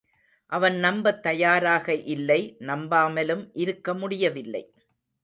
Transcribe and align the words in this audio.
அவன் 0.51 0.75
நம்பத் 0.75 1.23
தயாராக 1.23 1.95
இல்லை 1.95 2.39
நம்பாமலும் 2.59 3.49
இருக்க 3.53 3.93
முடியவில்லை. 3.93 4.63